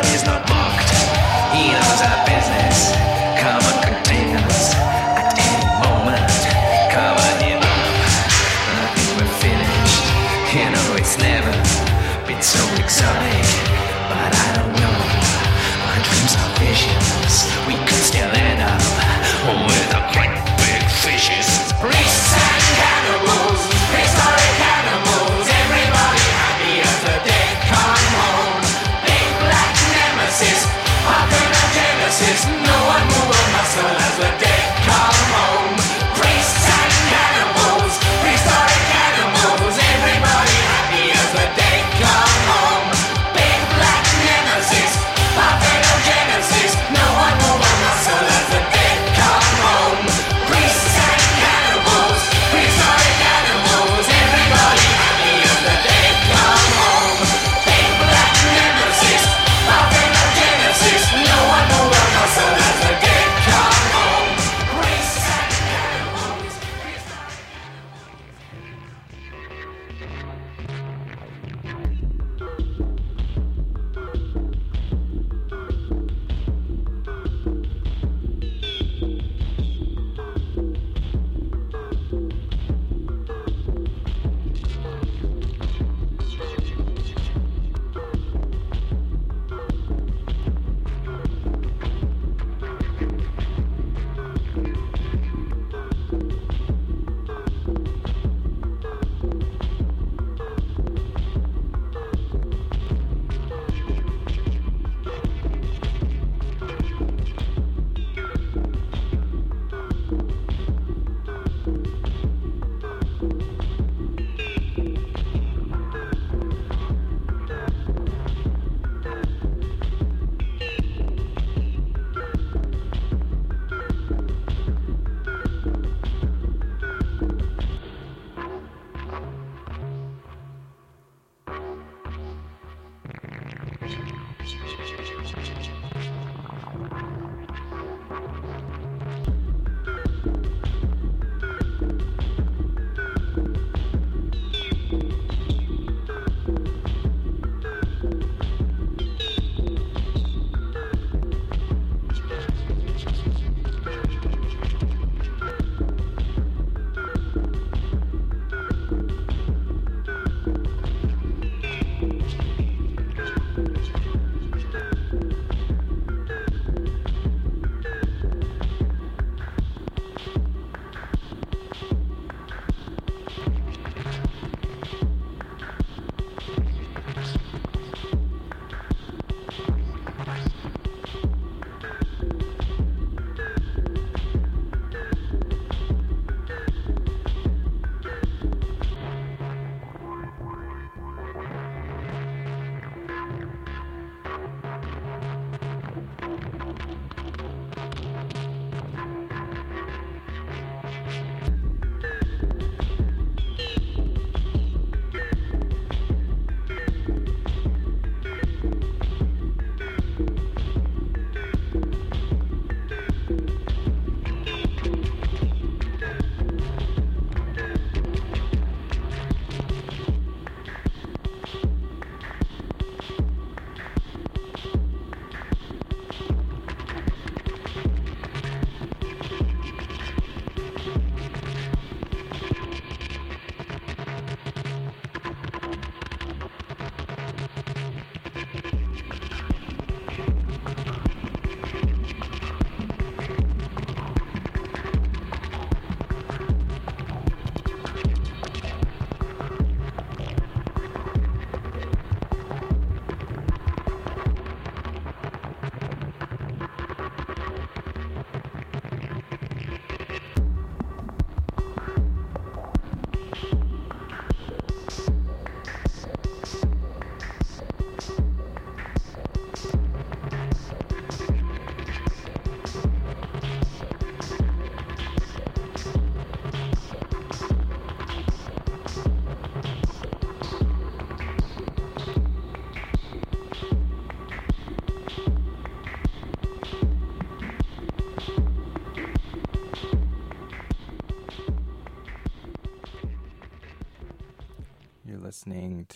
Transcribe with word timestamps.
body's 0.00 0.24
not 0.24 0.40
mocked. 0.48 0.90
He 1.52 1.68
knows 1.76 2.00
our 2.08 2.20
business. 2.24 2.96
Common 3.36 3.76
containers 3.84 4.72
at 5.20 5.36
moment. 5.84 6.32
I 8.80 8.86
think 8.96 9.08
we're 9.20 9.36
finished. 9.44 10.04
You 10.56 10.66
know 10.72 10.96
it's 10.96 11.18
never 11.20 11.52
been 12.24 12.40
so 12.40 12.64
but 14.08 14.32
I 14.32 14.48
don't 14.56 14.74
know. 14.80 14.98
Dreams 16.08 16.34
are 16.40 16.52
visions. 16.64 17.34
We 17.68 17.76
could 17.84 18.04
still 18.10 18.30
end 18.32 18.60
up 18.64 18.80
with 19.68 20.00
a 20.00 20.02
great 20.16 20.36
big 20.56 20.82
fishes. 21.04 21.48
Priests 21.76 22.19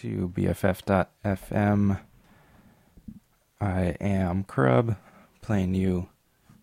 to 0.04 0.30
BFF.FM. 0.36 1.98
I 3.58 3.80
am 4.02 4.44
Krub, 4.44 4.98
playing 5.40 5.74
you 5.74 6.10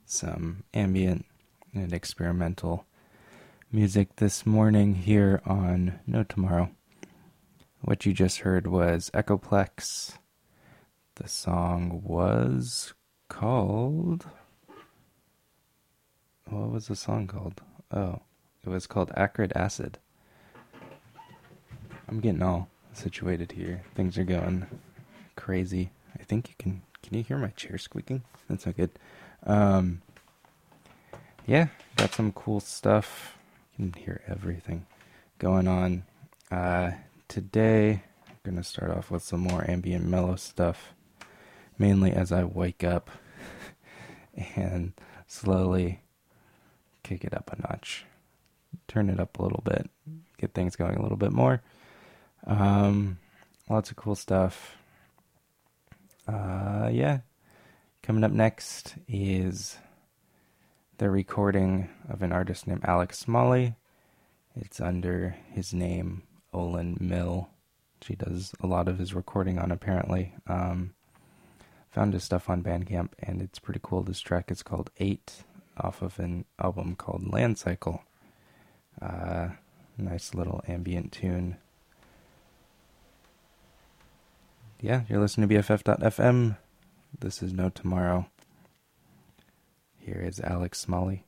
some 0.05 0.63
ambient 0.75 1.25
and 1.73 1.91
experimental 1.91 2.85
music 3.71 4.17
this 4.17 4.45
morning 4.45 4.93
here 4.93 5.41
on 5.43 6.01
No 6.05 6.21
Tomorrow. 6.21 6.69
What 7.79 8.05
you 8.05 8.13
just 8.13 8.41
heard 8.41 8.67
was 8.67 9.09
Ekopleks. 9.11 10.19
The 11.15 11.27
song 11.27 12.03
was 12.05 12.93
called. 13.27 14.27
What 16.47 16.69
was 16.69 16.89
the 16.89 16.95
song 16.95 17.25
called? 17.25 17.59
Oh, 17.89 18.21
it 18.63 18.69
was 18.69 18.85
called 18.85 19.09
Acrid 19.17 19.51
Acid. 19.55 19.97
I'm 22.07 22.19
getting 22.19 22.43
all 22.43 22.69
situated 22.93 23.53
here. 23.53 23.83
Things 23.95 24.17
are 24.17 24.23
going 24.23 24.67
crazy. 25.35 25.91
I 26.19 26.23
think 26.23 26.49
you 26.49 26.55
can. 26.57 26.81
Can 27.03 27.17
you 27.17 27.23
hear 27.23 27.37
my 27.37 27.49
chair 27.49 27.77
squeaking? 27.79 28.21
That's 28.47 28.65
not 28.65 28.77
good. 28.77 28.91
Um, 29.43 30.01
yeah, 31.47 31.67
got 31.95 32.13
some 32.13 32.31
cool 32.31 32.59
stuff. 32.59 33.37
You 33.77 33.89
can 33.89 34.01
hear 34.01 34.21
everything 34.27 34.85
going 35.39 35.67
on. 35.67 36.03
Uh, 36.51 36.91
today, 37.27 38.03
I'm 38.29 38.35
gonna 38.43 38.63
start 38.63 38.91
off 38.91 39.09
with 39.09 39.23
some 39.23 39.39
more 39.39 39.69
ambient 39.69 40.05
mellow 40.05 40.35
stuff, 40.35 40.93
mainly 41.79 42.11
as 42.11 42.31
I 42.31 42.43
wake 42.43 42.83
up 42.83 43.09
and 44.55 44.93
slowly 45.27 46.01
kick 47.03 47.23
it 47.23 47.33
up 47.33 47.51
a 47.51 47.61
notch, 47.61 48.05
turn 48.87 49.09
it 49.09 49.19
up 49.19 49.39
a 49.39 49.43
little 49.43 49.63
bit, 49.65 49.89
get 50.37 50.53
things 50.53 50.75
going 50.75 50.95
a 50.97 51.01
little 51.01 51.17
bit 51.17 51.31
more. 51.31 51.61
Um, 52.45 53.17
lots 53.69 53.91
of 53.91 53.97
cool 53.97 54.15
stuff. 54.15 54.75
Uh, 56.27 56.89
yeah. 56.91 57.19
Coming 58.03 58.23
up 58.23 58.31
next 58.31 58.95
is 59.07 59.77
the 60.97 61.09
recording 61.09 61.89
of 62.09 62.21
an 62.21 62.31
artist 62.31 62.67
named 62.67 62.83
Alex 62.83 63.19
Smalley. 63.19 63.75
It's 64.55 64.81
under 64.81 65.35
his 65.51 65.73
name, 65.73 66.23
Olan 66.53 66.99
Mill. 66.99 67.49
She 68.01 68.15
does 68.15 68.53
a 68.59 68.67
lot 68.67 68.87
of 68.87 68.97
his 68.97 69.13
recording 69.13 69.59
on 69.59 69.71
apparently. 69.71 70.33
Um, 70.47 70.93
found 71.91 72.13
his 72.13 72.23
stuff 72.23 72.49
on 72.49 72.63
Bandcamp, 72.63 73.09
and 73.19 73.41
it's 73.41 73.59
pretty 73.59 73.79
cool. 73.83 74.01
This 74.01 74.19
track 74.19 74.49
is 74.49 74.63
called 74.63 74.89
Eight, 74.97 75.43
off 75.77 76.01
of 76.01 76.19
an 76.19 76.45
album 76.61 76.95
called 76.95 77.31
Land 77.31 77.57
Cycle. 77.57 78.03
Uh, 79.01 79.49
nice 79.97 80.33
little 80.33 80.61
ambient 80.67 81.11
tune. 81.11 81.57
Yeah, 84.83 85.03
you're 85.07 85.19
listening 85.19 85.47
to 85.47 85.55
BFF.fm. 85.55 86.57
This 87.19 87.43
is 87.43 87.53
No 87.53 87.69
Tomorrow. 87.69 88.25
Here 89.99 90.19
is 90.19 90.39
Alex 90.39 90.79
Smalley. 90.79 91.23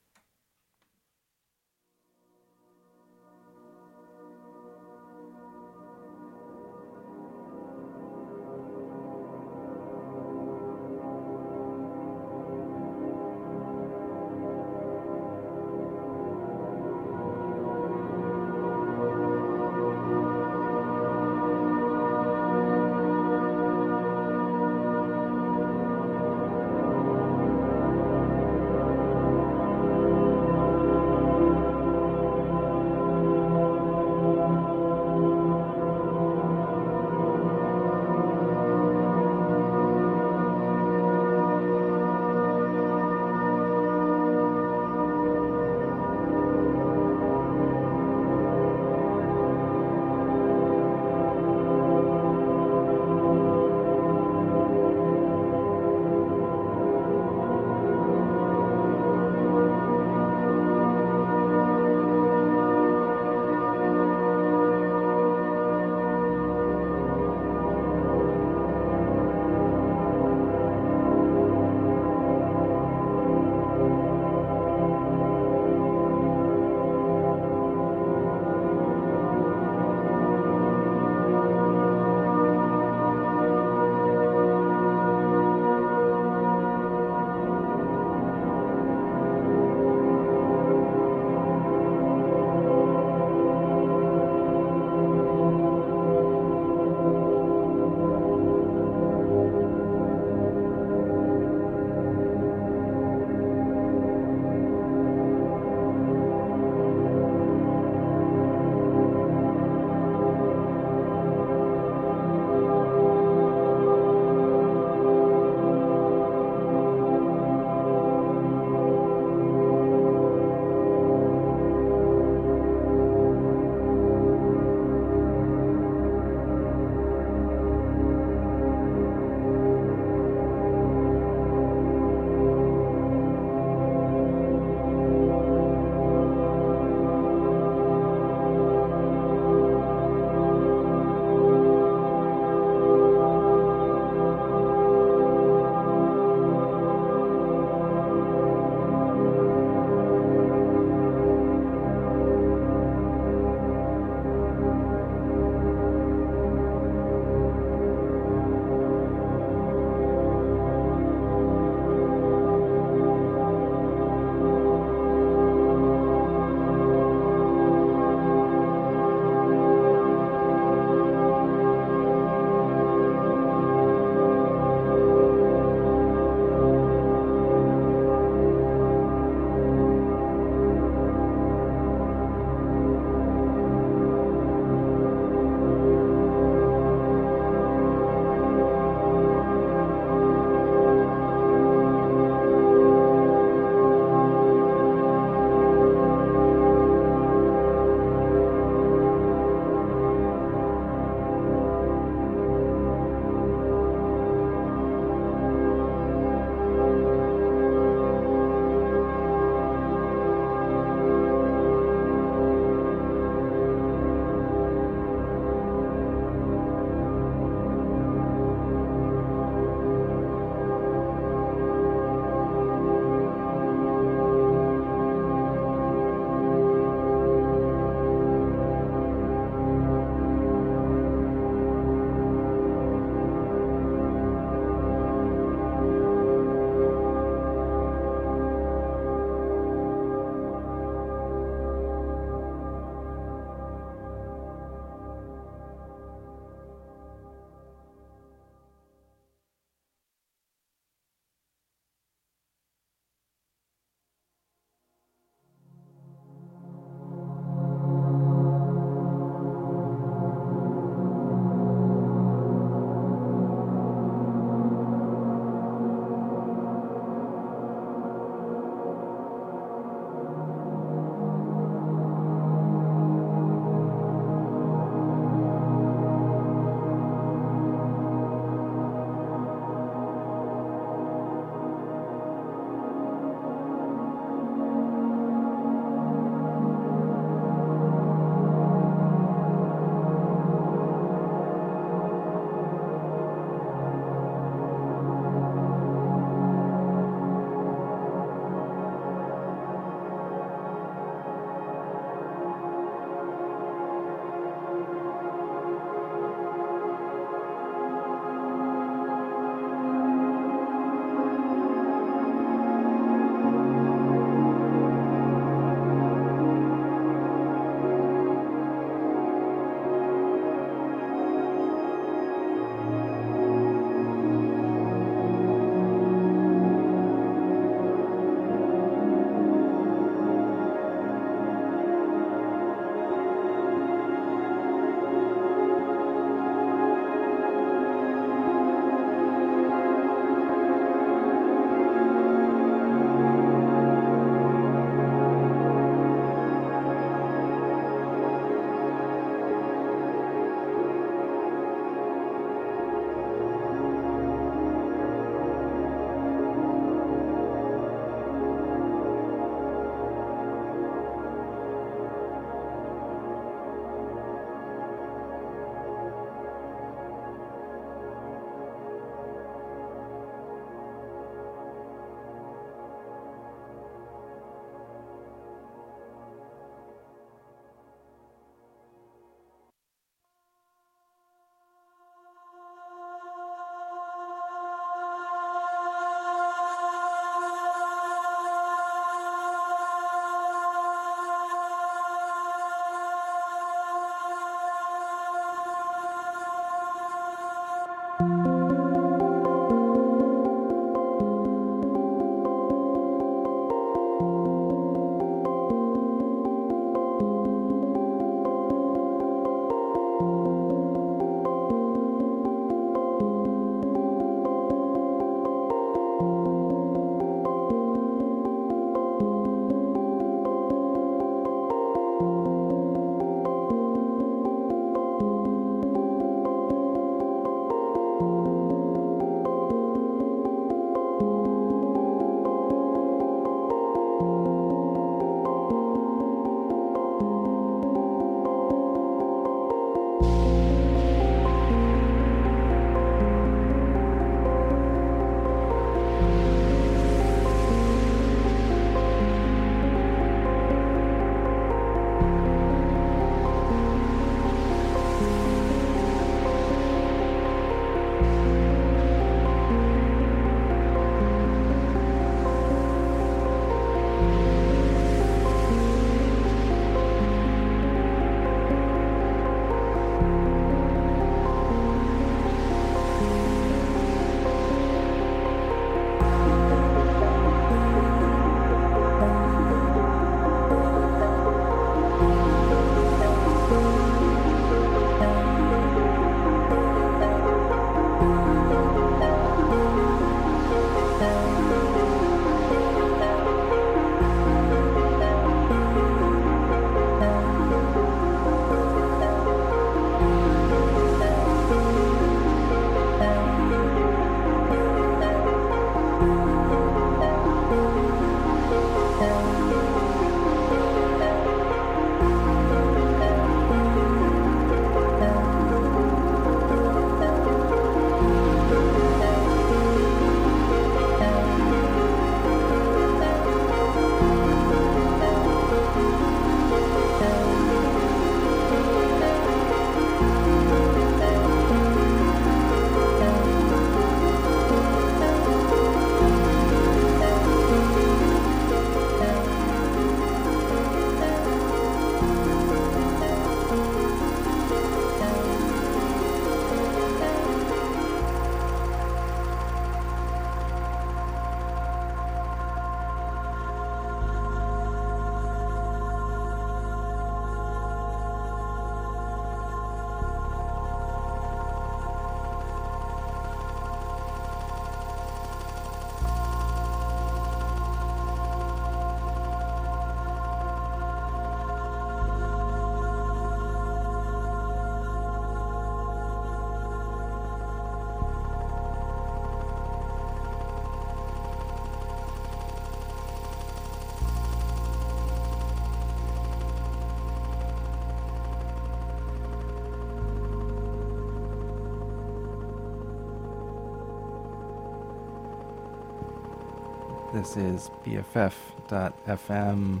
This 597.40 597.56
is 597.56 597.88
BFF.FM. 598.04 600.00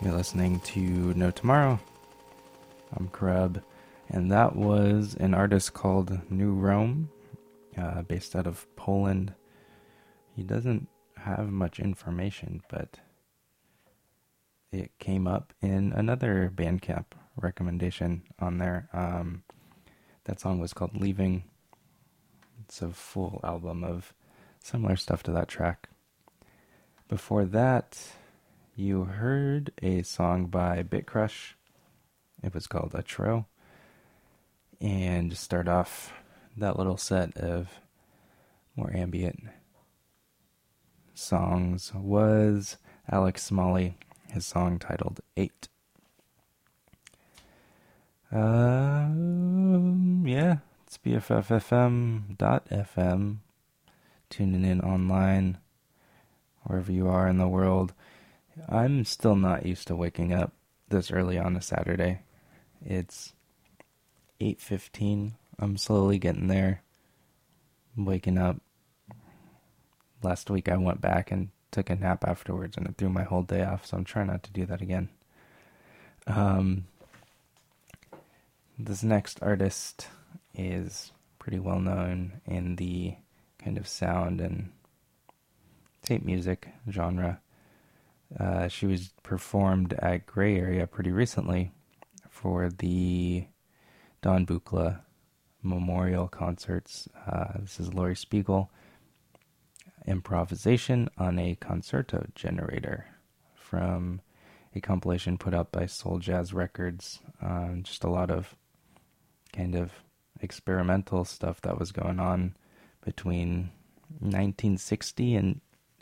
You're 0.00 0.12
listening 0.12 0.60
to 0.60 0.80
No 1.14 1.32
Tomorrow. 1.32 1.80
I'm 2.96 3.08
Krub, 3.08 3.60
and 4.08 4.30
that 4.30 4.54
was 4.54 5.16
an 5.18 5.34
artist 5.34 5.74
called 5.74 6.20
New 6.30 6.52
Rome, 6.52 7.10
uh, 7.76 8.02
based 8.02 8.36
out 8.36 8.46
of 8.46 8.64
Poland. 8.76 9.34
He 10.36 10.44
doesn't 10.44 10.86
have 11.16 11.50
much 11.50 11.80
information, 11.80 12.62
but 12.70 13.00
it 14.70 14.92
came 15.00 15.26
up 15.26 15.52
in 15.60 15.92
another 15.94 16.52
Bandcamp 16.54 17.06
recommendation 17.34 18.22
on 18.38 18.58
there. 18.58 18.88
Um, 18.92 19.42
that 20.26 20.38
song 20.38 20.60
was 20.60 20.72
called 20.72 20.96
Leaving. 20.96 21.42
It's 22.62 22.82
a 22.82 22.90
full 22.90 23.40
album 23.42 23.82
of 23.82 24.14
similar 24.60 24.96
stuff 24.96 25.22
to 25.24 25.32
that 25.32 25.48
track. 25.48 25.88
Before 27.08 27.44
that, 27.44 27.98
you 28.76 29.04
heard 29.04 29.72
a 29.82 30.02
song 30.02 30.46
by 30.46 30.82
Bitcrush. 30.82 31.52
It 32.42 32.54
was 32.54 32.66
called 32.66 32.94
Atreaux. 32.94 33.44
And 34.80 35.30
to 35.30 35.36
start 35.36 35.68
off 35.68 36.14
that 36.56 36.78
little 36.78 36.96
set 36.96 37.36
of 37.36 37.68
more 38.76 38.90
ambient 38.94 39.42
songs 41.14 41.92
was 41.94 42.78
Alex 43.10 43.44
Smalley, 43.44 43.98
his 44.32 44.46
song 44.46 44.78
titled 44.78 45.20
Eight. 45.36 45.68
Um, 48.32 50.24
yeah, 50.26 50.58
it's 50.86 50.96
BFFFM.FM. 50.98 53.38
Tuning 54.30 54.64
in 54.64 54.80
online, 54.80 55.58
wherever 56.62 56.90
you 56.92 57.08
are 57.08 57.28
in 57.28 57.38
the 57.38 57.48
world. 57.48 57.92
I'm 58.68 59.04
still 59.04 59.36
not 59.36 59.66
used 59.66 59.88
to 59.88 59.96
waking 59.96 60.32
up 60.32 60.52
this 60.88 61.10
early 61.10 61.38
on 61.38 61.56
a 61.56 61.60
Saturday. 61.60 62.20
It's 62.84 63.32
8:15. 64.40 65.32
I'm 65.58 65.76
slowly 65.76 66.18
getting 66.18 66.46
there. 66.46 66.82
I'm 67.96 68.04
waking 68.04 68.38
up. 68.38 68.60
Last 70.22 70.48
week 70.48 70.68
I 70.68 70.76
went 70.76 71.00
back 71.00 71.30
and 71.30 71.50
took 71.70 71.90
a 71.90 71.96
nap 71.96 72.24
afterwards 72.26 72.76
and 72.76 72.86
it 72.86 72.96
threw 72.96 73.08
my 73.08 73.22
whole 73.22 73.42
day 73.42 73.62
off, 73.62 73.86
so 73.86 73.96
I'm 73.96 74.04
trying 74.04 74.28
not 74.28 74.42
to 74.44 74.52
do 74.52 74.64
that 74.66 74.80
again. 74.80 75.08
Um 76.26 76.86
this 78.78 79.02
next 79.02 79.42
artist 79.42 80.08
is 80.54 81.12
pretty 81.38 81.58
well 81.58 81.80
known 81.80 82.40
in 82.46 82.76
the 82.76 83.16
kind 83.62 83.76
of 83.76 83.86
sound 83.86 84.40
and 84.40 84.70
tape 86.02 86.24
music 86.24 86.68
genre. 86.90 87.40
Uh, 88.38 88.68
she 88.68 88.86
was 88.86 89.10
performed 89.22 89.92
at 89.94 90.26
Gray 90.26 90.56
Area 90.56 90.86
pretty 90.86 91.10
recently 91.10 91.72
for 92.28 92.70
the 92.70 93.46
Don 94.22 94.46
Buchla 94.46 95.00
Memorial 95.62 96.28
Concerts. 96.28 97.08
Uh, 97.26 97.58
this 97.60 97.80
is 97.80 97.92
Laurie 97.92 98.16
Spiegel. 98.16 98.70
Improvisation 100.06 101.08
on 101.18 101.38
a 101.38 101.56
concerto 101.56 102.26
generator 102.34 103.06
from 103.54 104.20
a 104.74 104.80
compilation 104.80 105.36
put 105.36 105.52
out 105.52 105.72
by 105.72 105.86
Soul 105.86 106.18
Jazz 106.18 106.54
Records. 106.54 107.20
Um, 107.42 107.82
just 107.82 108.04
a 108.04 108.10
lot 108.10 108.30
of 108.30 108.54
kind 109.52 109.74
of 109.74 109.92
experimental 110.40 111.24
stuff 111.24 111.60
that 111.62 111.78
was 111.78 111.92
going 111.92 112.18
on 112.20 112.54
between 113.04 113.70
1960 114.18 115.34
and 115.36 115.60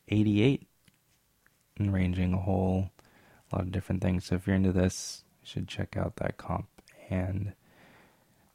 88 0.09 0.67
and 1.79 1.93
ranging 1.93 2.35
a 2.35 2.39
whole 2.39 2.91
lot 3.53 3.63
of 3.63 3.73
different 3.73 4.03
things. 4.03 4.25
So 4.27 4.35
if 4.35 4.47
you're 4.47 4.57
into 4.57 4.73
this, 4.73 5.25
you 5.43 5.47
should 5.49 5.69
check 5.69 5.97
out 5.97 6.17
that 6.17 6.37
comp. 6.37 6.69
And 7.11 7.53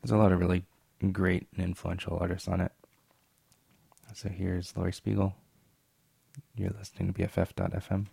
there's 0.01 0.11
a 0.11 0.17
lot 0.17 0.31
of 0.31 0.39
really 0.39 0.65
great 1.11 1.47
and 1.55 1.63
influential 1.63 2.17
artists 2.19 2.47
on 2.47 2.61
it. 2.61 2.71
So 4.13 4.29
here's 4.29 4.75
Laurie 4.77 4.93
Spiegel. 4.93 5.33
You're 6.55 6.73
listening 6.77 7.11
to 7.11 7.19
BFF.FM. 7.19 8.07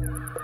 Thank 0.00 0.34
you. 0.34 0.39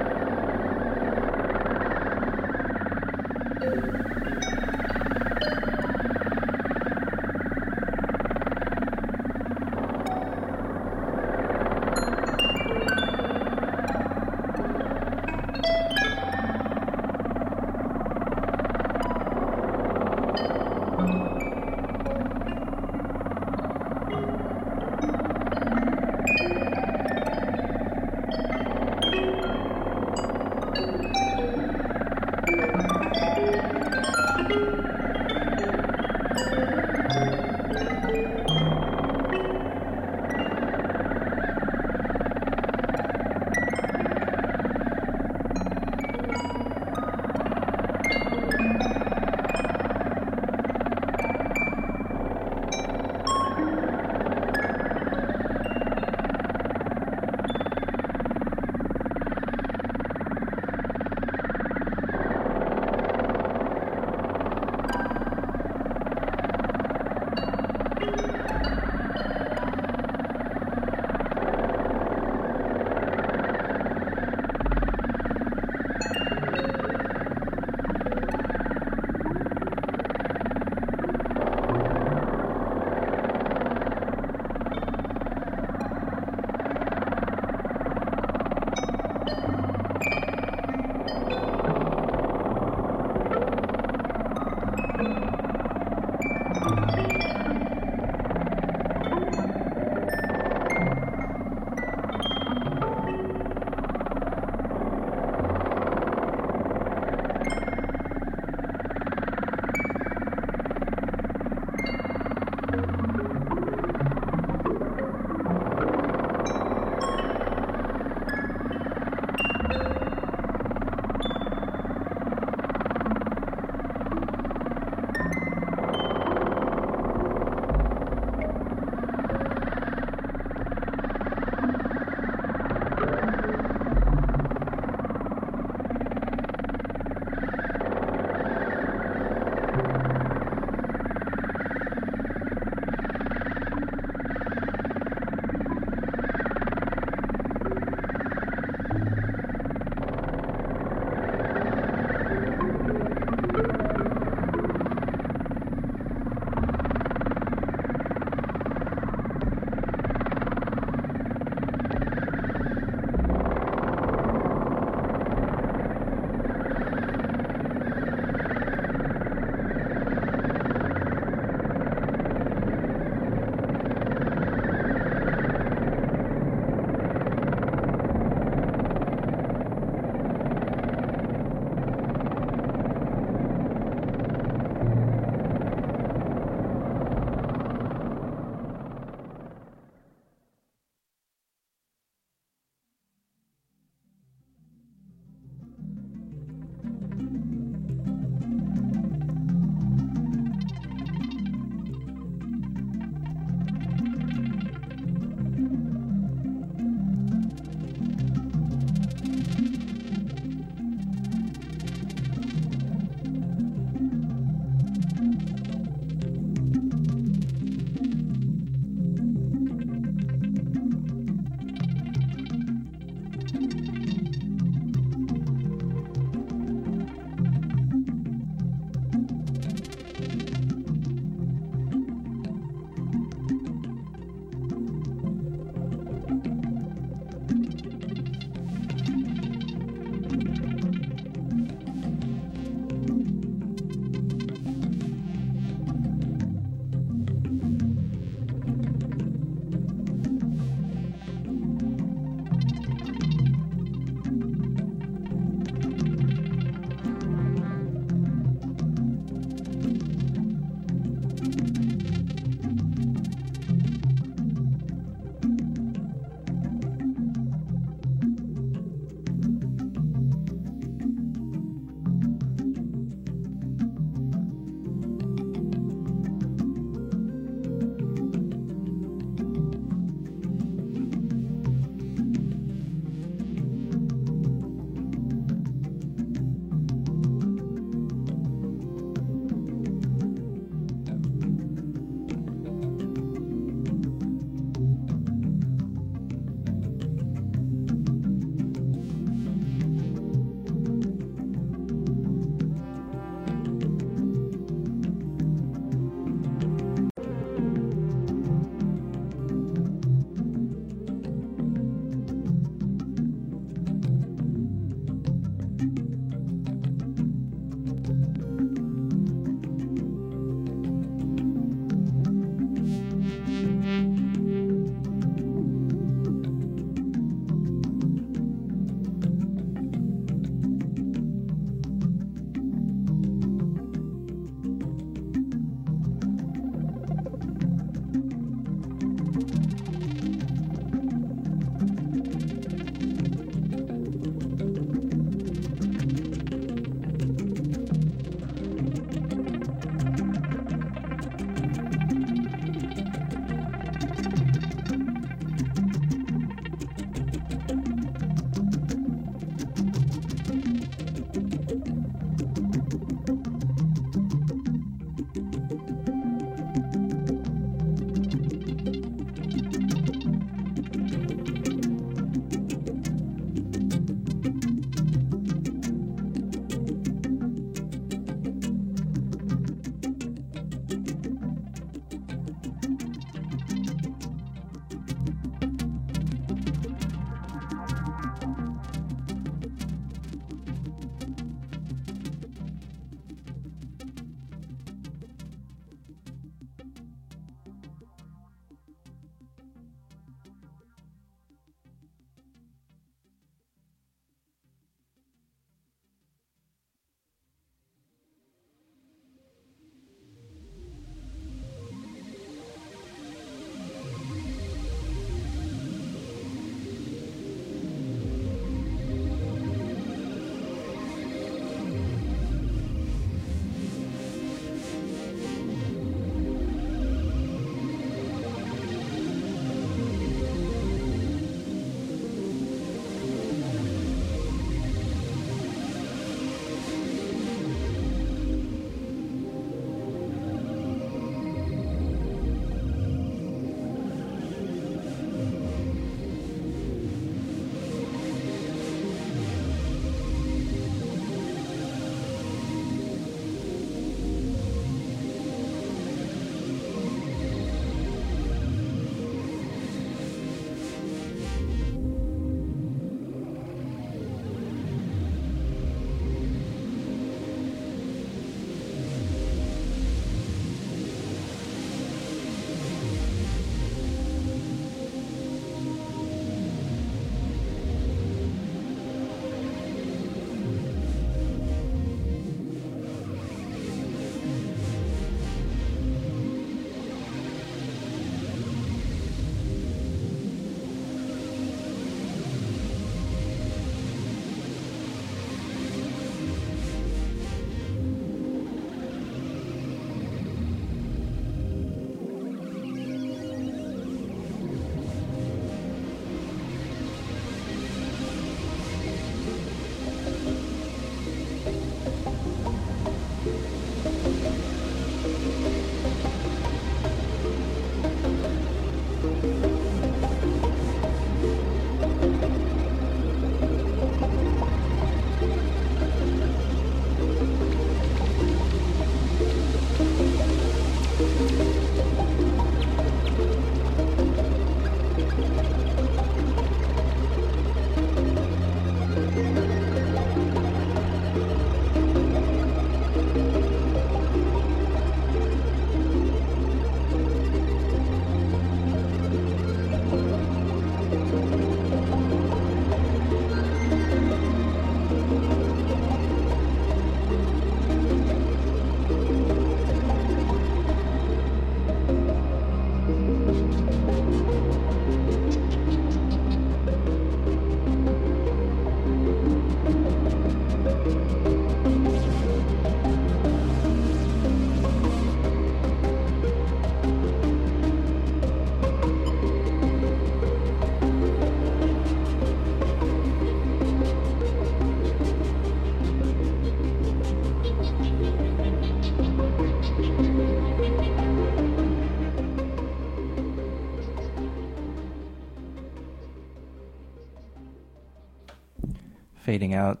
Out 599.70 600.00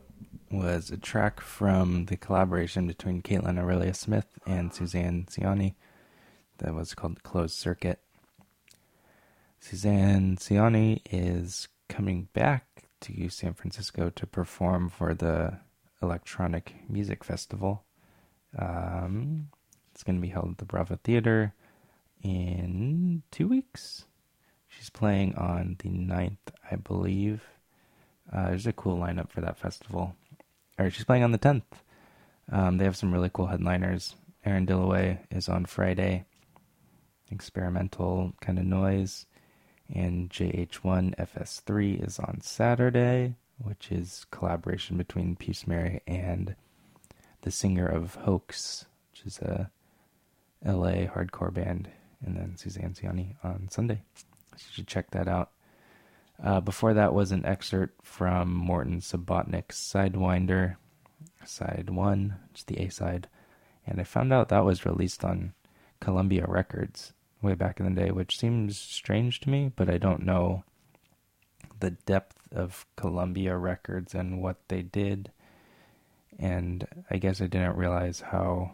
was 0.50 0.90
a 0.90 0.96
track 0.96 1.40
from 1.40 2.06
the 2.06 2.16
collaboration 2.16 2.88
between 2.88 3.22
Kaitlyn 3.22 3.58
Aurelia 3.58 3.94
Smith 3.94 4.26
and 4.44 4.74
Suzanne 4.74 5.26
Ciani 5.30 5.74
that 6.58 6.74
was 6.74 6.94
called 6.94 7.22
Closed 7.22 7.54
Circuit. 7.54 8.00
Suzanne 9.60 10.36
Ciani 10.36 11.00
is 11.10 11.68
coming 11.88 12.28
back 12.32 12.88
to 13.02 13.28
San 13.28 13.54
Francisco 13.54 14.10
to 14.10 14.26
perform 14.26 14.88
for 14.88 15.14
the 15.14 15.58
Electronic 16.02 16.74
Music 16.88 17.22
Festival. 17.22 17.84
Um, 18.58 19.48
it's 19.92 20.02
going 20.02 20.16
to 20.16 20.22
be 20.22 20.32
held 20.32 20.50
at 20.50 20.58
the 20.58 20.64
Brava 20.64 20.96
Theater 20.96 21.54
in 22.20 23.22
two 23.30 23.46
weeks. 23.46 24.06
She's 24.68 24.90
playing 24.90 25.36
on 25.36 25.76
the 25.78 25.88
9th, 25.88 26.38
I 26.68 26.76
believe. 26.76 27.42
Uh, 28.32 28.48
there's 28.48 28.66
a 28.66 28.72
cool 28.72 28.98
lineup 28.98 29.30
for 29.30 29.40
that 29.40 29.58
festival. 29.58 30.14
Or 30.78 30.90
she's 30.90 31.04
playing 31.04 31.22
on 31.22 31.32
the 31.32 31.38
10th. 31.38 31.62
Um, 32.50 32.78
they 32.78 32.84
have 32.84 32.96
some 32.96 33.12
really 33.12 33.30
cool 33.32 33.46
headliners. 33.46 34.16
Aaron 34.44 34.66
Dilloway 34.66 35.18
is 35.30 35.48
on 35.48 35.66
Friday. 35.66 36.24
Experimental 37.30 38.32
kind 38.40 38.58
of 38.58 38.64
noise. 38.64 39.26
And 39.94 40.30
JH1 40.30 41.16
FS3 41.16 42.06
is 42.06 42.18
on 42.18 42.40
Saturday, 42.40 43.34
which 43.58 43.92
is 43.92 44.26
collaboration 44.30 44.96
between 44.96 45.36
Peace 45.36 45.66
Mary 45.66 46.00
and 46.06 46.56
the 47.42 47.50
singer 47.50 47.86
of 47.86 48.14
Hoax, 48.14 48.86
which 49.10 49.26
is 49.26 49.38
a 49.38 49.70
LA 50.64 51.06
hardcore 51.06 51.52
band, 51.52 51.90
and 52.24 52.36
then 52.36 52.56
Suzanne 52.56 52.94
Ciani 52.94 53.34
on 53.44 53.68
Sunday. 53.70 54.02
So 54.56 54.64
you 54.68 54.74
should 54.74 54.86
check 54.86 55.10
that 55.10 55.28
out. 55.28 55.50
Uh, 56.42 56.60
before 56.60 56.94
that 56.94 57.14
was 57.14 57.32
an 57.32 57.44
excerpt 57.44 58.04
from 58.04 58.52
Morton 58.52 59.00
Subotnick's 59.00 59.78
Sidewinder, 59.78 60.76
side 61.44 61.90
one, 61.90 62.36
just 62.52 62.66
the 62.66 62.78
A 62.78 62.88
side. 62.88 63.28
And 63.86 64.00
I 64.00 64.04
found 64.04 64.32
out 64.32 64.48
that 64.48 64.64
was 64.64 64.86
released 64.86 65.24
on 65.24 65.54
Columbia 66.00 66.44
Records 66.46 67.12
way 67.40 67.54
back 67.54 67.80
in 67.80 67.86
the 67.92 68.00
day, 68.00 68.10
which 68.10 68.38
seems 68.38 68.78
strange 68.78 69.40
to 69.40 69.50
me, 69.50 69.72
but 69.74 69.90
I 69.90 69.98
don't 69.98 70.24
know 70.24 70.64
the 71.80 71.90
depth 71.90 72.48
of 72.52 72.86
Columbia 72.96 73.56
Records 73.56 74.14
and 74.14 74.40
what 74.40 74.56
they 74.68 74.82
did. 74.82 75.32
And 76.38 76.86
I 77.10 77.18
guess 77.18 77.40
I 77.40 77.46
didn't 77.46 77.76
realize 77.76 78.20
how 78.20 78.72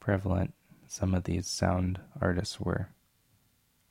prevalent 0.00 0.54
some 0.86 1.14
of 1.14 1.24
these 1.24 1.46
sound 1.46 2.00
artists 2.20 2.60
were 2.60 2.88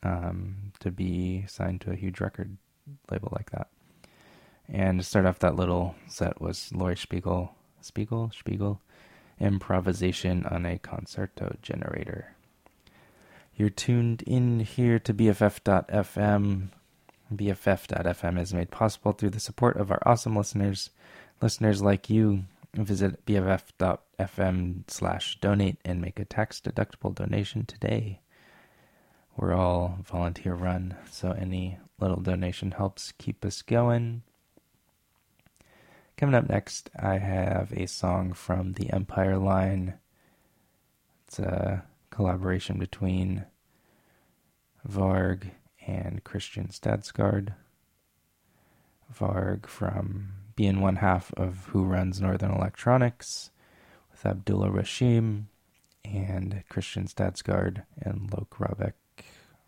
um, 0.04 0.72
to 0.80 0.92
be 0.92 1.46
signed 1.48 1.82
to 1.82 1.92
a 1.92 1.96
huge 1.96 2.20
record 2.20 2.58
label 3.12 3.30
like 3.32 3.52
that. 3.52 3.68
And 4.70 5.00
to 5.00 5.06
start 5.06 5.26
off 5.26 5.40
that 5.40 5.56
little 5.56 5.96
set 6.08 6.42
was 6.42 6.72
Laurie 6.74 6.98
Spiegel, 6.98 7.56
Spiegel, 7.82 8.32
Spiegel, 8.38 8.82
improvisation 9.40 10.46
on 10.46 10.66
a 10.66 10.80
concerto 10.80 11.56
generator. 11.62 12.36
You're 13.56 13.70
tuned 13.70 14.24
in 14.24 14.60
here 14.60 15.00
to 15.00 15.14
BFF.FM. 15.14 16.70
BFF.FM 17.34 18.40
is 18.40 18.54
made 18.54 18.72
possible 18.72 19.14
through 19.14 19.32
the 19.32 19.40
support 19.40 19.78
of 19.78 19.92
our 19.92 20.02
awesome 20.06 20.36
listeners. 20.36 20.92
Listeners 21.42 21.82
like 21.82 22.10
you, 22.10 22.44
visit 22.74 23.26
BFF.FM 23.26 24.84
slash 24.88 25.40
donate 25.40 25.78
and 25.84 26.02
make 26.02 26.20
a 26.20 26.26
tax 26.26 26.62
deductible 26.62 27.14
donation 27.14 27.66
today. 27.66 28.20
We're 29.38 29.54
all 29.54 30.00
volunteer 30.04 30.56
run, 30.56 30.96
so 31.12 31.30
any 31.30 31.78
little 32.00 32.20
donation 32.20 32.72
helps 32.72 33.12
keep 33.20 33.46
us 33.46 33.62
going. 33.62 34.24
Coming 36.18 36.34
up 36.34 36.50
next, 36.50 36.90
I 37.00 37.20
have 37.20 37.72
a 37.72 37.86
song 37.86 38.34
from 38.34 38.74
the 38.74 38.92
Empire 38.92 39.38
Line. 39.38 39.94
It's 41.28 41.38
a 41.38 41.86
collaboration 42.10 42.80
between 42.80 43.46
Varg 44.90 45.52
and 45.86 46.24
Christian 46.24 46.70
Stadsgaard. 46.70 47.54
Varg 49.14 49.68
from 49.68 50.30
being 50.56 50.82
one 50.82 50.96
half 50.96 51.32
of 51.38 51.68
Who 51.68 51.84
Runs 51.84 52.20
Northern 52.20 52.50
Electronics 52.50 53.52
with 54.10 54.26
Abdulla 54.26 54.70
Rashim 54.70 55.44
and 56.04 56.64
Christian 56.70 57.06
Stadsgaard 57.06 57.84
and 58.02 58.34
Loke 58.34 58.58
Rahbek 58.58 58.94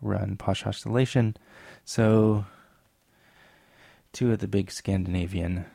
run 0.00 0.36
Posh 0.36 0.66
Isolation. 0.66 1.36
So, 1.84 2.44
two 4.12 4.32
of 4.32 4.38
the 4.38 4.48
big 4.48 4.70
Scandinavian 4.70 5.66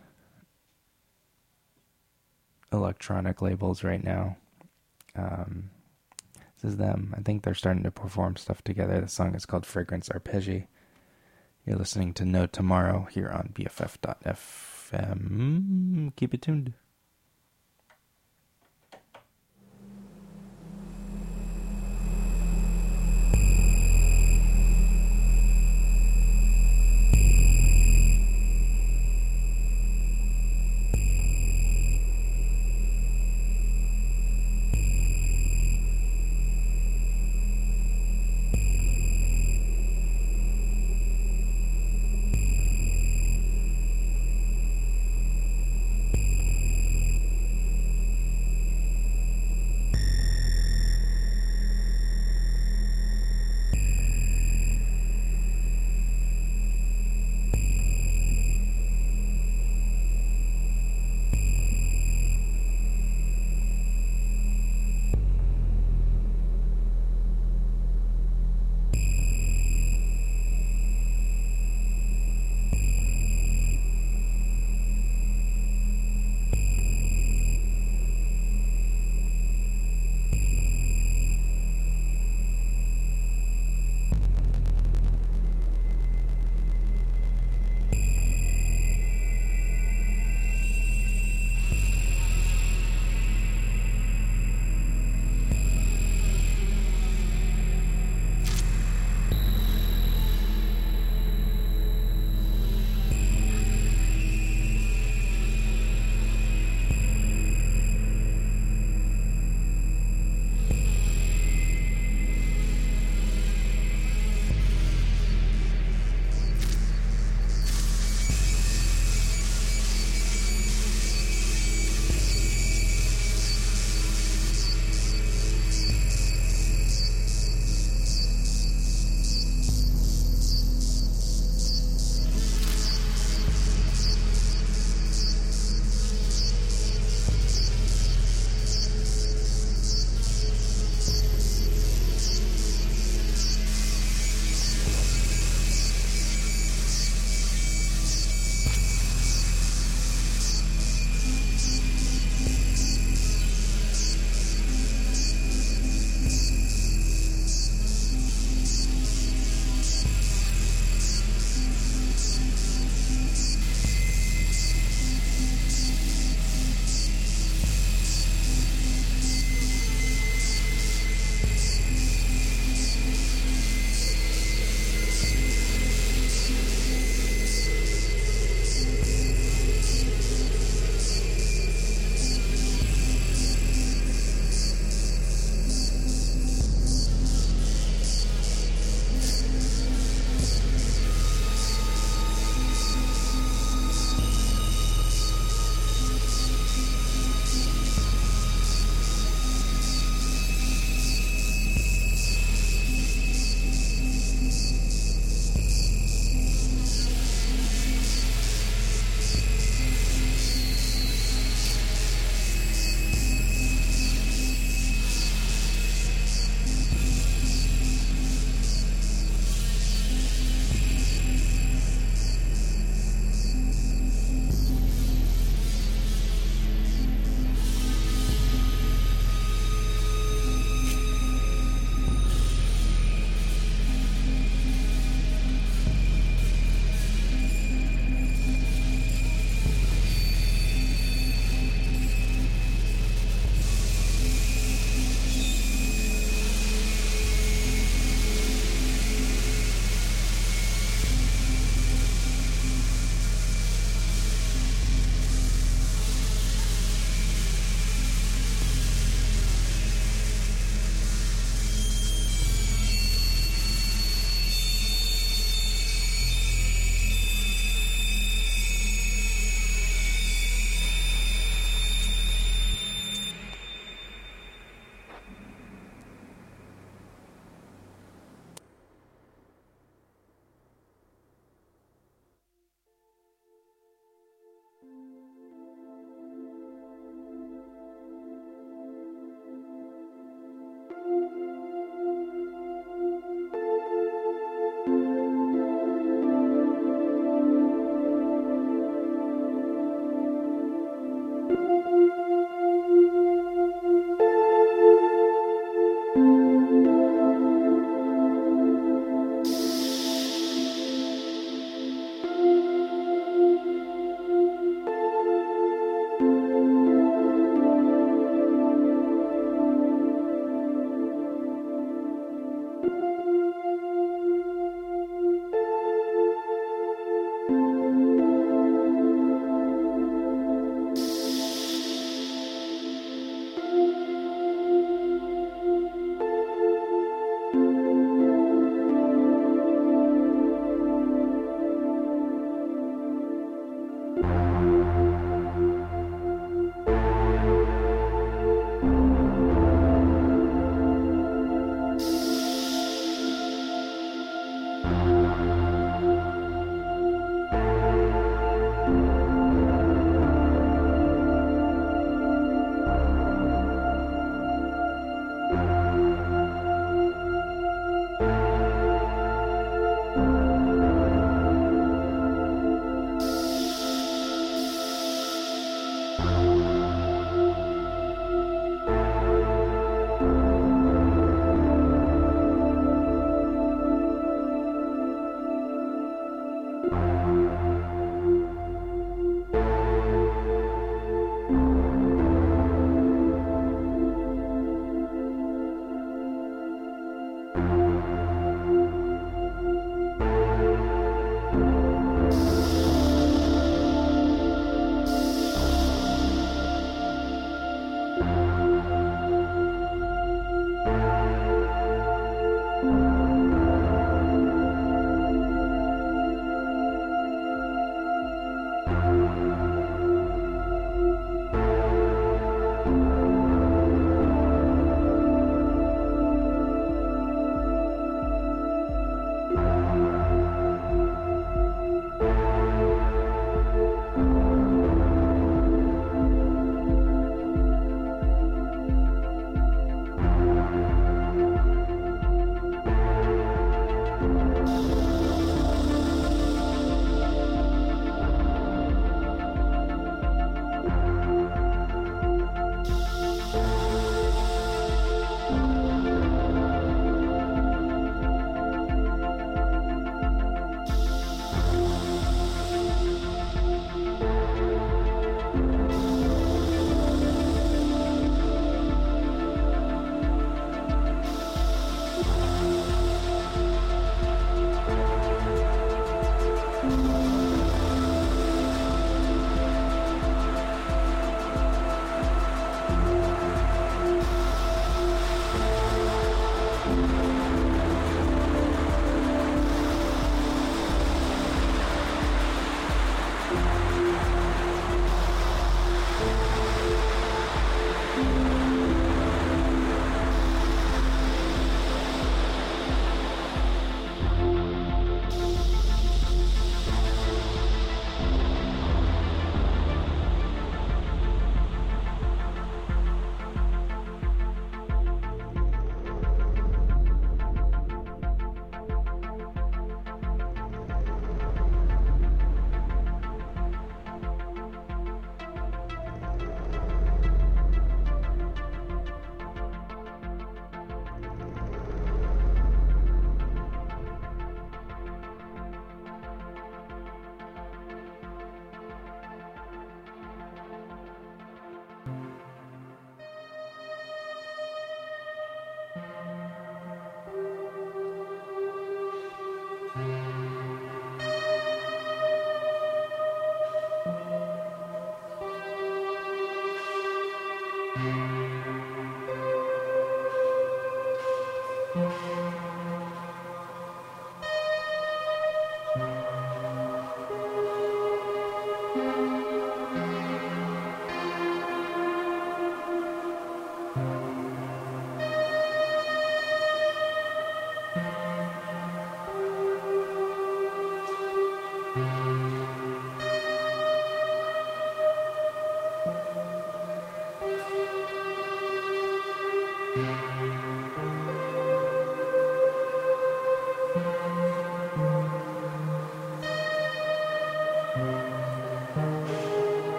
electronic 2.71 3.41
labels 3.41 3.83
right 3.83 4.03
now. 4.03 4.37
Um, 5.15 5.69
this 6.61 6.71
is 6.71 6.77
them. 6.77 7.13
I 7.17 7.21
think 7.21 7.43
they're 7.43 7.53
starting 7.53 7.83
to 7.83 7.91
perform 7.91 8.35
stuff 8.35 8.63
together. 8.63 8.99
The 9.01 9.07
song 9.07 9.35
is 9.35 9.45
called 9.45 9.65
Fragrance 9.65 10.09
Arpege. 10.09 10.67
You're 11.65 11.77
listening 11.77 12.13
to 12.13 12.25
No 12.25 12.45
Tomorrow 12.45 13.07
here 13.11 13.29
on 13.29 13.49
BFF.FM. 13.53 14.15
Keep 16.15 16.33
it 16.33 16.41
tuned. 16.41 16.73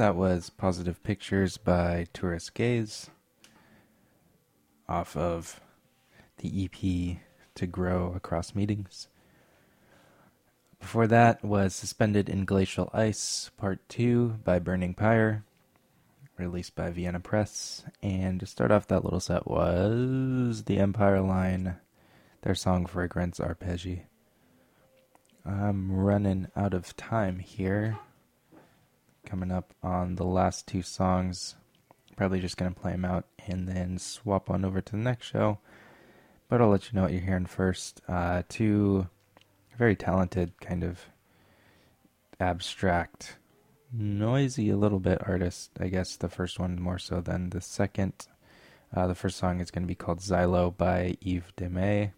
That 0.00 0.16
was 0.16 0.48
Positive 0.48 1.02
Pictures 1.02 1.58
by 1.58 2.06
Tourist 2.14 2.54
Gaze 2.54 3.10
off 4.88 5.14
of 5.14 5.60
the 6.38 6.64
EP 6.64 7.18
To 7.56 7.66
Grow 7.66 8.14
Across 8.16 8.54
Meetings. 8.54 9.08
Before 10.80 11.06
that 11.06 11.44
was 11.44 11.74
Suspended 11.74 12.30
in 12.30 12.46
Glacial 12.46 12.88
Ice 12.94 13.50
Part 13.58 13.86
2 13.90 14.38
by 14.42 14.58
Burning 14.58 14.94
Pyre, 14.94 15.44
released 16.38 16.74
by 16.74 16.88
Vienna 16.88 17.20
Press. 17.20 17.84
And 18.02 18.40
to 18.40 18.46
start 18.46 18.70
off 18.70 18.88
that 18.88 19.04
little 19.04 19.20
set 19.20 19.46
was 19.46 20.62
The 20.62 20.78
Empire 20.78 21.20
Line, 21.20 21.76
their 22.40 22.54
song 22.54 22.86
Fragrance 22.86 23.38
Arpege. 23.38 24.04
I'm 25.44 25.92
running 25.92 26.48
out 26.56 26.72
of 26.72 26.96
time 26.96 27.38
here 27.38 27.98
coming 29.24 29.50
up 29.50 29.74
on 29.82 30.16
the 30.16 30.24
last 30.24 30.66
two 30.66 30.82
songs. 30.82 31.56
Probably 32.16 32.40
just 32.40 32.56
going 32.56 32.72
to 32.72 32.80
play 32.80 32.92
them 32.92 33.04
out 33.04 33.26
and 33.46 33.66
then 33.66 33.98
swap 33.98 34.50
on 34.50 34.64
over 34.64 34.80
to 34.80 34.92
the 34.92 34.98
next 34.98 35.26
show. 35.26 35.58
But 36.48 36.60
I'll 36.60 36.68
let 36.68 36.90
you 36.90 36.96
know 36.96 37.02
what 37.02 37.12
you're 37.12 37.20
hearing 37.22 37.46
first. 37.46 38.00
Uh, 38.08 38.42
two 38.48 39.08
very 39.78 39.96
talented, 39.96 40.60
kind 40.60 40.84
of 40.84 41.00
abstract, 42.38 43.38
noisy 43.92 44.70
a 44.70 44.76
little 44.76 45.00
bit 45.00 45.22
artists. 45.26 45.70
I 45.78 45.88
guess 45.88 46.16
the 46.16 46.28
first 46.28 46.58
one 46.58 46.80
more 46.80 46.98
so 46.98 47.20
than 47.20 47.50
the 47.50 47.60
second. 47.60 48.26
Uh, 48.94 49.06
the 49.06 49.14
first 49.14 49.36
song 49.36 49.60
is 49.60 49.70
going 49.70 49.84
to 49.84 49.88
be 49.88 49.94
called 49.94 50.18
Xylo 50.18 50.76
by 50.76 51.16
Yves 51.24 51.52
De 51.56 51.68
Mey. 51.68 52.12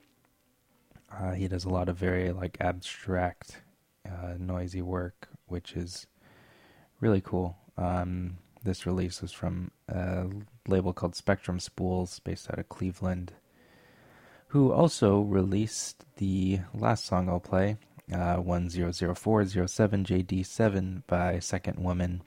Uh, 1.12 1.32
he 1.32 1.46
does 1.46 1.64
a 1.64 1.70
lot 1.70 1.88
of 1.88 1.96
very 1.96 2.32
like 2.32 2.56
abstract, 2.60 3.62
uh, 4.06 4.34
noisy 4.38 4.80
work, 4.80 5.28
which 5.46 5.74
is 5.74 6.06
really 7.02 7.20
cool. 7.20 7.58
Um, 7.76 8.38
this 8.62 8.86
release 8.86 9.20
was 9.20 9.32
from 9.32 9.70
a 9.88 10.28
label 10.68 10.94
called 10.94 11.16
Spectrum 11.16 11.58
Spools, 11.58 12.20
based 12.20 12.48
out 12.50 12.60
of 12.60 12.68
Cleveland, 12.68 13.32
who 14.48 14.72
also 14.72 15.20
released 15.20 16.04
the 16.16 16.60
last 16.72 17.04
song 17.04 17.28
I'll 17.28 17.40
play, 17.40 17.76
uh, 18.12 18.36
100407JD7 18.36 21.02
by 21.08 21.40
Second 21.40 21.82
Woman, 21.82 22.22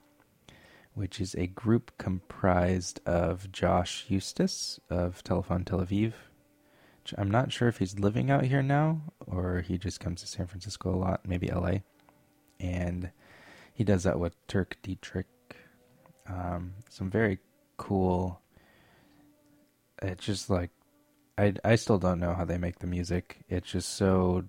which 0.94 1.22
is 1.22 1.34
a 1.34 1.46
group 1.46 1.92
comprised 1.96 3.00
of 3.06 3.50
Josh 3.50 4.04
Eustis 4.08 4.78
of 4.90 5.24
Telephone 5.24 5.64
Tel 5.64 5.80
Aviv. 5.80 6.12
I'm 7.16 7.30
not 7.30 7.50
sure 7.52 7.68
if 7.68 7.78
he's 7.78 7.98
living 7.98 8.30
out 8.30 8.44
here 8.44 8.62
now 8.62 9.00
or 9.26 9.64
he 9.66 9.78
just 9.78 10.00
comes 10.00 10.20
to 10.20 10.26
San 10.26 10.48
Francisco 10.48 10.94
a 10.94 10.96
lot, 10.96 11.26
maybe 11.26 11.48
LA. 11.48 11.76
And 12.58 13.10
he 13.76 13.84
does 13.84 14.04
that 14.04 14.18
with 14.18 14.34
Turk 14.46 14.78
Dietrich. 14.82 15.26
Um, 16.26 16.72
some 16.88 17.10
very 17.10 17.40
cool. 17.76 18.40
It's 20.00 20.24
just 20.24 20.48
like 20.48 20.70
I 21.36 21.52
I 21.62 21.74
still 21.74 21.98
don't 21.98 22.18
know 22.18 22.32
how 22.32 22.46
they 22.46 22.56
make 22.56 22.78
the 22.78 22.86
music. 22.86 23.44
It's 23.50 23.70
just 23.70 23.90
so 23.90 24.44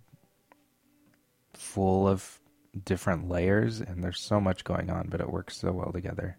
full 1.54 2.08
of 2.08 2.40
different 2.86 3.28
layers, 3.28 3.82
and 3.82 4.02
there's 4.02 4.22
so 4.22 4.40
much 4.40 4.64
going 4.64 4.90
on, 4.90 5.10
but 5.10 5.20
it 5.20 5.30
works 5.30 5.58
so 5.58 5.74
well 5.74 5.92
together. 5.92 6.38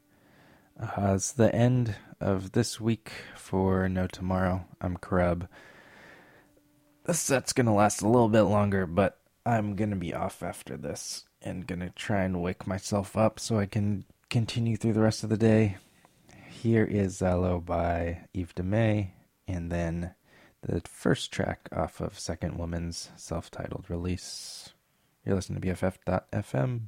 Uh, 0.80 1.12
it's 1.14 1.32
the 1.32 1.54
end 1.54 1.94
of 2.22 2.52
this 2.52 2.80
week 2.80 3.12
for 3.36 3.86
No 3.90 4.06
Tomorrow. 4.06 4.64
I'm 4.80 4.96
Krub. 4.96 5.46
This 7.04 7.20
set's 7.20 7.52
gonna 7.52 7.74
last 7.74 8.00
a 8.00 8.08
little 8.08 8.30
bit 8.30 8.42
longer, 8.42 8.86
but 8.86 9.20
I'm 9.44 9.76
gonna 9.76 9.96
be 9.96 10.14
off 10.14 10.42
after 10.42 10.78
this 10.78 11.27
and 11.48 11.66
gonna 11.66 11.90
try 11.90 12.22
and 12.22 12.42
wake 12.42 12.66
myself 12.66 13.16
up 13.16 13.40
so 13.40 13.58
I 13.58 13.66
can 13.66 14.04
continue 14.28 14.76
through 14.76 14.92
the 14.92 15.00
rest 15.00 15.24
of 15.24 15.30
the 15.30 15.36
day. 15.38 15.78
Here 16.50 16.84
is 16.84 17.20
Xylo 17.20 17.64
by 17.64 18.20
Yves 18.34 18.52
De 18.54 18.62
Mey, 18.62 19.14
and 19.48 19.72
then 19.72 20.14
the 20.62 20.82
first 20.86 21.32
track 21.32 21.68
off 21.72 22.00
of 22.00 22.18
Second 22.18 22.58
Woman's 22.58 23.10
self 23.16 23.50
titled 23.50 23.86
release. 23.88 24.74
You're 25.24 25.36
listening 25.36 25.60
to 25.60 25.68
BFF.FM. 25.68 26.80